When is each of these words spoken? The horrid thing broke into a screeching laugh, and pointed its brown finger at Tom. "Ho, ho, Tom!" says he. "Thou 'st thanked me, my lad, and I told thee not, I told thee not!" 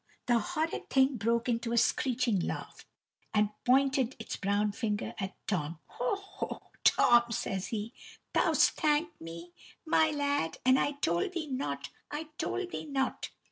The 0.25 0.39
horrid 0.39 0.89
thing 0.89 1.17
broke 1.17 1.47
into 1.47 1.73
a 1.73 1.77
screeching 1.77 2.39
laugh, 2.39 2.87
and 3.35 3.51
pointed 3.63 4.15
its 4.17 4.35
brown 4.35 4.71
finger 4.71 5.13
at 5.19 5.35
Tom. 5.45 5.77
"Ho, 5.85 6.15
ho, 6.15 6.71
Tom!" 6.83 7.25
says 7.29 7.67
he. 7.67 7.93
"Thou 8.33 8.53
'st 8.53 8.71
thanked 8.71 9.21
me, 9.21 9.51
my 9.85 10.09
lad, 10.09 10.57
and 10.65 10.79
I 10.79 10.93
told 10.93 11.33
thee 11.33 11.45
not, 11.45 11.89
I 12.09 12.29
told 12.39 12.71
thee 12.71 12.85
not!" 12.85 13.29